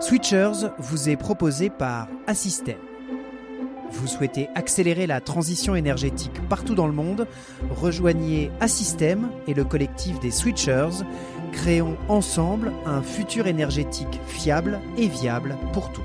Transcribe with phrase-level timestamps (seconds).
[0.00, 2.78] Switchers vous est proposé par Assystem.
[3.92, 7.26] Vous souhaitez accélérer la transition énergétique partout dans le monde?
[7.68, 11.04] Rejoignez Assystem et le collectif des Switchers.
[11.52, 16.02] Créons ensemble un futur énergétique fiable et viable pour tous.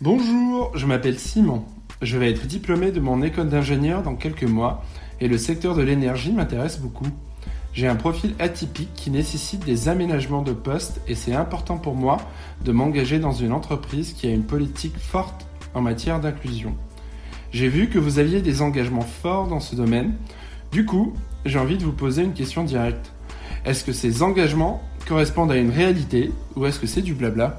[0.00, 1.64] Bonjour, je m'appelle Simon.
[2.00, 4.84] Je vais être diplômé de mon école d'ingénieur dans quelques mois
[5.20, 7.08] et le secteur de l'énergie m'intéresse beaucoup.
[7.74, 12.18] J'ai un profil atypique qui nécessite des aménagements de poste et c'est important pour moi
[12.64, 16.76] de m'engager dans une entreprise qui a une politique forte en matière d'inclusion.
[17.50, 20.14] J'ai vu que vous aviez des engagements forts dans ce domaine.
[20.70, 23.12] Du coup, j'ai envie de vous poser une question directe.
[23.64, 27.56] Est-ce que ces engagements correspondent à une réalité ou est-ce que c'est du blabla?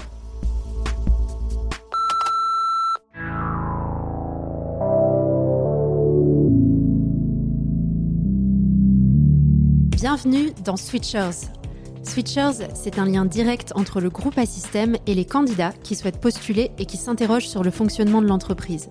[9.96, 11.48] Bienvenue dans Switchers.
[12.02, 16.70] Switchers, c'est un lien direct entre le groupe Assystem et les candidats qui souhaitent postuler
[16.78, 18.90] et qui s'interrogent sur le fonctionnement de l'entreprise.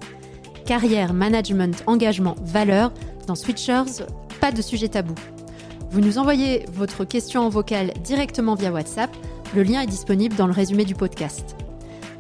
[0.66, 2.92] Carrière, management, engagement, valeur,
[3.28, 4.04] dans Switchers,
[4.42, 5.14] pas de sujet tabou.
[5.92, 9.16] Vous nous envoyez votre question en vocal directement via WhatsApp,
[9.56, 11.56] le lien est disponible dans le résumé du podcast.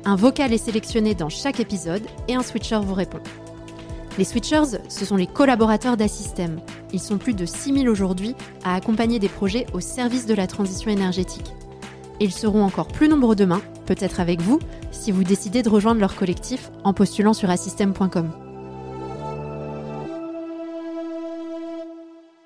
[0.06, 3.22] Un vocal est sélectionné dans chaque épisode et un switcher vous répond.
[4.19, 6.59] Les switchers, ce sont les collaborateurs d'Assystem.
[6.95, 10.89] Ils sont plus de 6000 aujourd'hui à accompagner des projets au service de la transition
[10.89, 11.51] énergétique.
[12.21, 14.59] Ils seront encore plus nombreux demain, peut-être avec vous,
[14.91, 18.31] si vous décidez de rejoindre leur collectif en postulant sur assystem.com.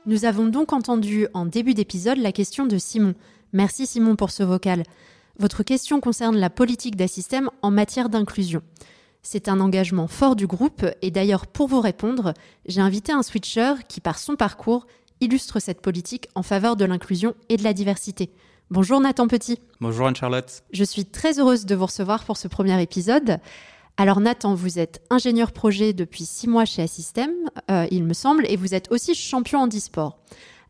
[0.07, 3.13] Nous avons donc entendu en début d'épisode la question de Simon.
[3.53, 4.81] Merci Simon pour ce vocal.
[5.37, 8.63] Votre question concerne la politique d'Assystem en matière d'inclusion.
[9.21, 12.33] C'est un engagement fort du groupe et d'ailleurs pour vous répondre,
[12.65, 14.87] j'ai invité un switcher qui par son parcours
[15.21, 18.31] illustre cette politique en faveur de l'inclusion et de la diversité.
[18.71, 19.59] Bonjour Nathan Petit.
[19.81, 20.63] Bonjour Anne-Charlotte.
[20.71, 23.39] Je suis très heureuse de vous recevoir pour ce premier épisode.
[23.97, 27.31] Alors Nathan, vous êtes ingénieur projet depuis six mois chez Assystem,
[27.69, 30.19] euh, il me semble, et vous êtes aussi champion en e-sport.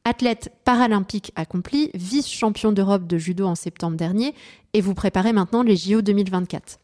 [0.03, 4.34] Athlète paralympique accompli, vice-champion d'Europe de judo en septembre dernier,
[4.73, 6.79] et vous préparez maintenant les JO 2024.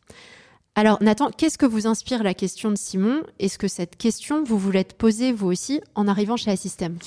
[0.78, 3.24] Alors Nathan, qu'est-ce que vous inspire la question de Simon?
[3.40, 6.97] Est-ce que cette question, vous voulez être posée vous aussi en arrivant chez Assystem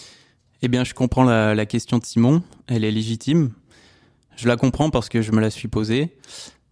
[0.63, 3.51] Eh bien, je comprends la, question de Simon, elle est légitime.
[4.37, 6.17] Je la comprends parce que je me la suis posée.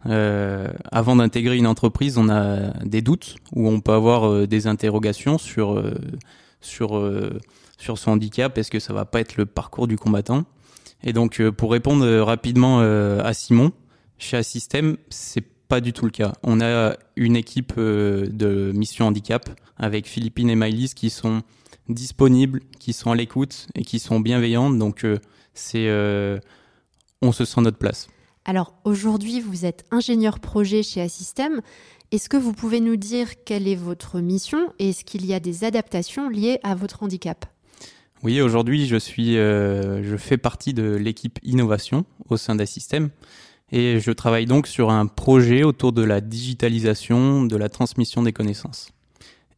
[0.07, 4.67] Euh, avant d'intégrer une entreprise, on a des doutes ou on peut avoir euh, des
[4.67, 5.99] interrogations sur euh,
[6.63, 8.57] sur son handicap.
[8.57, 10.45] Est-ce que ça va pas être le parcours du combattant?
[11.05, 13.73] Et donc, pour répondre rapidement à Simon,
[14.19, 16.33] chez Assystem, c'est pas du tout le cas.
[16.43, 21.43] On a une équipe euh, de mission handicap avec Philippine et Maïlis qui sont
[21.89, 24.79] disponibles, qui sont à l'écoute et qui sont bienveillantes.
[24.79, 25.19] Donc euh,
[25.55, 26.39] c'est, euh,
[27.23, 28.09] on se sent notre place.
[28.45, 31.61] Alors aujourd'hui, vous êtes ingénieur projet chez Assystem.
[32.13, 35.41] Est-ce que vous pouvez nous dire quelle est votre mission et est-ce qu'il y a
[35.41, 37.47] des adaptations liées à votre handicap?
[38.23, 43.11] Oui, aujourd'hui, je suis, je fais partie de l'équipe innovation au sein d'Assystem.
[43.73, 48.33] Et je travaille donc sur un projet autour de la digitalisation, de la transmission des
[48.33, 48.91] connaissances.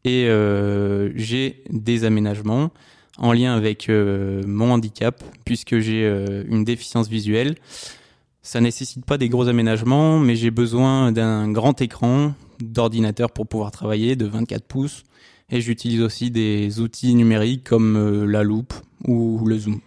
[0.04, 2.70] Et euh, j'ai des aménagements
[3.18, 7.56] en lien avec euh, mon handicap, puisque j'ai euh, une déficience visuelle.
[8.42, 13.70] Ça nécessite pas des gros aménagements, mais j'ai besoin d'un grand écran d'ordinateur pour pouvoir
[13.72, 15.04] travailler, de 24 pouces.
[15.50, 18.74] Et j'utilise aussi des outils numériques comme la loupe
[19.06, 19.80] ou le zoom.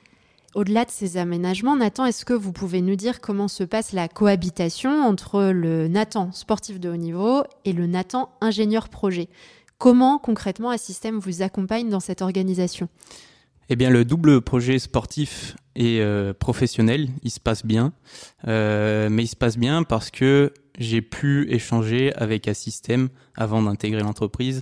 [0.54, 4.10] Au-delà de ces aménagements, Nathan, est-ce que vous pouvez nous dire comment se passe la
[4.10, 9.30] cohabitation entre le Nathan sportif de haut niveau et le Nathan ingénieur projet?
[9.78, 12.90] Comment concrètement Assystem vous accompagne dans cette organisation?
[13.70, 17.94] Eh bien, le double projet sportif et euh, professionnel, il se passe bien.
[18.46, 24.02] Euh, mais il se passe bien parce que j'ai pu échanger avec Assystem avant d'intégrer
[24.02, 24.62] l'entreprise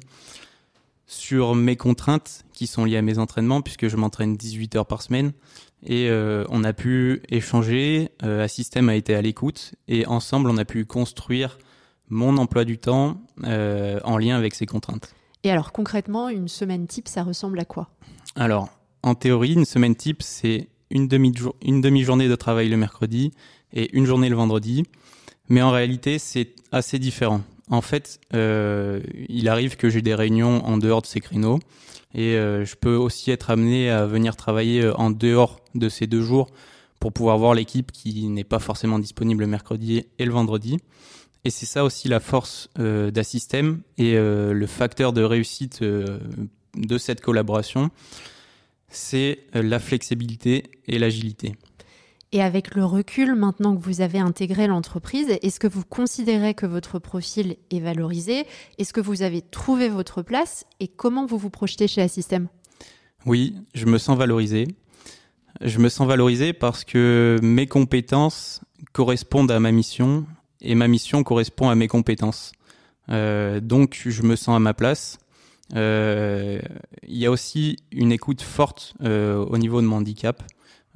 [1.09, 5.01] sur mes contraintes qui sont liées à mes entraînements, puisque je m'entraîne 18 heures par
[5.01, 5.31] semaine.
[5.83, 10.57] Et euh, on a pu échanger, euh, Assystem a été à l'écoute, et ensemble on
[10.57, 11.57] a pu construire
[12.09, 15.11] mon emploi du temps euh, en lien avec ces contraintes.
[15.43, 17.89] Et alors concrètement, une semaine type, ça ressemble à quoi?
[18.35, 18.69] Alors,
[19.01, 23.31] en théorie, une semaine type, c'est une demi-journée de travail le mercredi
[23.73, 24.83] et une journée le vendredi.
[25.47, 27.41] Mais en réalité, c'est assez différent.
[27.69, 31.59] En fait, euh, il arrive que j'ai des réunions en dehors de ces créneaux
[32.13, 36.07] et euh, je peux aussi être amené à venir travailler euh, en dehors de ces
[36.07, 36.49] deux jours
[36.99, 40.79] pour pouvoir voir l'équipe qui n'est pas forcément disponible le mercredi et le vendredi.
[41.45, 47.21] Et c'est ça aussi la force euh, d'Assystem et le facteur de réussite de cette
[47.21, 47.89] collaboration.
[48.89, 51.55] c'est la flexibilité et l'agilité.
[52.31, 56.67] Et avec le recul, maintenant que vous avez intégré l'entreprise, est-ce que vous considérez que
[56.67, 58.45] votre profil est valorisé?
[58.77, 60.65] Est-ce que vous avez trouvé votre place?
[60.79, 62.47] Et comment vous vous projetez chez Assystem
[63.25, 64.67] Oui, je me sens valorisé.
[65.61, 68.61] Je me sens valorisé parce que mes compétences
[68.93, 70.27] correspondent à ma mission
[70.61, 72.51] et ma mission correspond à mes compétences.
[73.09, 75.17] Euh, donc je me sens à ma place.
[75.75, 76.59] Euh,
[77.07, 80.43] il y a aussi une écoute forte euh, au niveau de mon handicap.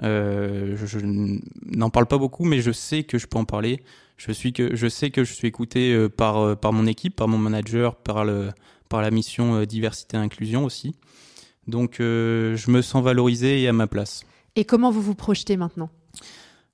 [0.02, 3.84] Euh, je, n'en parle pas beaucoup, mais je sais que je peux en parler.
[4.18, 7.16] Je, suis que, je sais que je suis écouté euh, par, euh, par mon équipe,
[7.16, 8.50] par mon manager, par, le,
[8.90, 10.96] par la mission diversité et inclusion aussi.
[11.68, 14.26] Donc je me sens valorisé et à ma place.
[14.56, 15.90] Et comment vous vous projetez maintenant?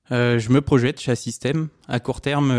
[0.10, 1.68] Je me projette chez Assystem.
[1.88, 2.52] À court terme,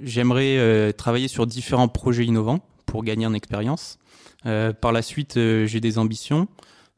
[0.00, 3.98] j'aimerais travailler sur différents projets innovants pour gagner en expérience.
[4.42, 6.48] par la suite, j'ai des ambitions.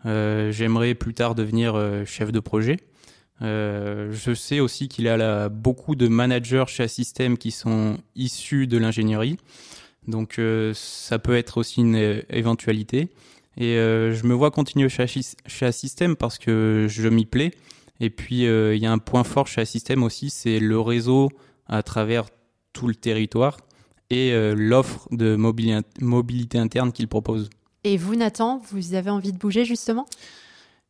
[0.06, 2.78] Euh, j'aimerais plus tard devenir euh, chef de projet.
[3.42, 8.66] Euh, je sais aussi qu'il y a beaucoup de managers chez Assystem qui sont issus
[8.66, 9.38] de l'ingénierie.
[10.06, 10.38] Donc
[10.74, 13.08] ça peut être aussi une éventualité.
[13.56, 15.06] Et je me vois continuer chez,
[15.46, 17.52] chez Assystem parce que je m'y plais.
[18.00, 21.30] Et puis il y a un point fort chez Assystem aussi, c'est le réseau
[21.66, 22.26] à travers
[22.74, 23.56] tout le territoire
[24.10, 27.48] et l'offre de mobilité interne qu'il propose.
[27.84, 30.06] Et vous, Nathan, vous avez envie de bouger justement?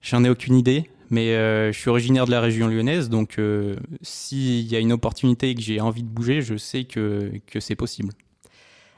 [0.00, 3.74] J'en ai aucune idée, mais euh, je suis originaire de la région lyonnaise, donc euh,
[4.02, 7.58] s'il y a une opportunité et que j'ai envie de bouger, je sais que, que
[7.58, 8.12] c'est possible.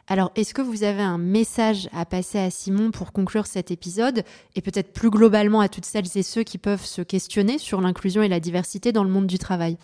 [0.09, 4.23] Alors, est-ce que vous avez un message à passer à Simon pour conclure cet épisode?
[4.55, 8.23] Et peut-être plus globalement à toutes celles et ceux qui peuvent se questionner sur l'inclusion
[8.23, 9.79] et la diversité dans le monde du travail?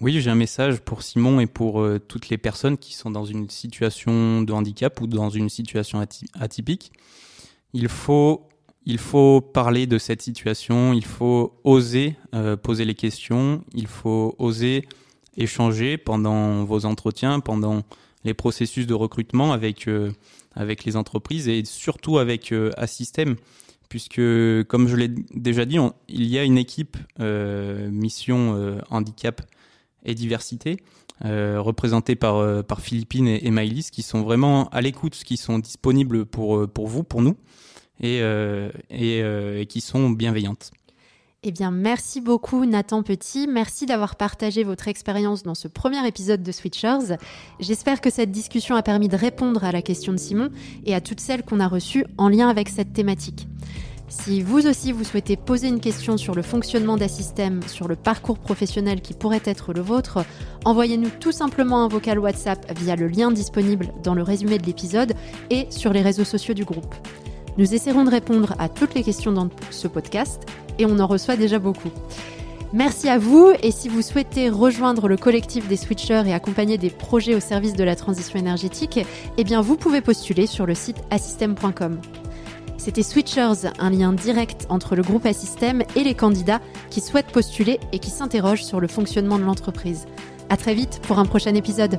[0.00, 3.24] Oui, j'ai un message pour Simon et pour euh, toutes les personnes qui sont dans
[3.24, 6.04] une situation de handicap ou dans une situation
[6.38, 6.92] atypique
[7.72, 8.48] il faut,
[8.84, 14.34] il faut parler de cette situation, il faut oser euh, poser les questions, il faut
[14.38, 14.86] oser
[15.36, 17.82] échanger pendant vos entretiens, pendant
[18.24, 20.12] les processus de recrutement avec, euh,
[20.54, 23.36] avec les entreprises et surtout avec euh, Assystem,
[23.88, 24.20] puisque,
[24.64, 25.78] comme je l'ai déjà dit,
[26.08, 29.42] il y a une équipe mission handicap
[30.04, 30.78] et diversité.
[31.22, 36.68] Représentée par, par Philippine et, et qui sont vraiment à l'écoute, qui sont disponibles pour,
[36.68, 37.36] pour vous, pour nous.
[38.04, 40.70] Euh, euh, et, qui sont bienveillantes.
[41.42, 43.46] Eh bien, merci beaucoup Nathan Petit.
[43.46, 47.16] Merci d'avoir partagé votre expérience dans ce premier épisode de Switchers.
[47.60, 50.50] J'espère que cette discussion a permis de répondre à la question de Simon
[50.84, 53.46] et à toutes celles qu'on a reçues en lien avec cette thématique.
[54.08, 58.38] Si vous aussi vous souhaitez poser une question sur le fonctionnement d'Assystem, sur le parcours
[58.38, 60.24] professionnel qui pourrait être le vôtre,
[60.64, 65.14] envoyez-nous tout simplement un vocal WhatsApp via le lien disponible dans le résumé de l'épisode
[65.50, 66.94] et sur les réseaux sociaux du groupe.
[67.58, 70.42] Nous essaierons de répondre à toutes les questions dans ce podcast
[70.78, 71.90] et on en reçoit déjà beaucoup.
[72.72, 76.90] Merci à vous et si vous souhaitez rejoindre le collectif des switchers et accompagner des
[76.90, 79.00] projets au service de la transition énergétique,
[79.36, 81.98] eh vous pouvez postuler sur le site assystem.com.
[82.86, 87.80] C'était Switchers, un lien direct entre le groupe Assystem et les candidats qui souhaitent postuler
[87.90, 90.06] et qui s'interrogent sur le fonctionnement de l'entreprise.
[90.50, 91.98] À très vite pour un prochain épisode.